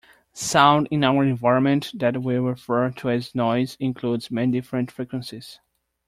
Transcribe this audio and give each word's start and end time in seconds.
Sound 0.33 0.87
in 0.89 1.03
our 1.03 1.23
environment 1.23 1.91
that 1.93 2.23
we 2.23 2.33
refer 2.37 2.89
to 2.89 3.11
as 3.11 3.35
"noise" 3.35 3.77
includes 3.79 4.31
many 4.31 4.51
different 4.53 4.89
frequencies. 4.89 5.59